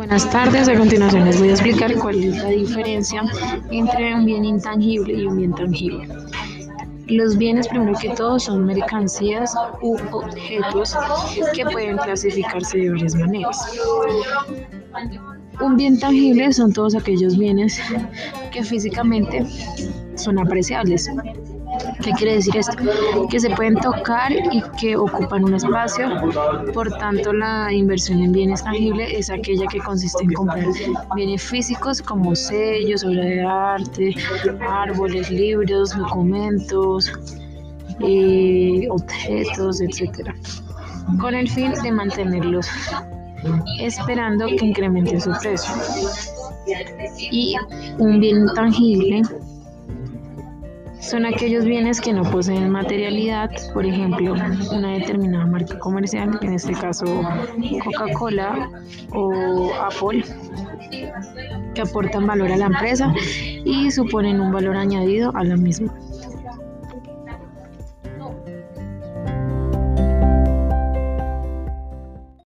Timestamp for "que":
8.00-8.08, 11.52-11.66, 18.52-18.64, 23.30-23.40, 24.80-24.96, 29.66-29.78, 44.46-44.66, 52.00-52.12, 61.74-61.80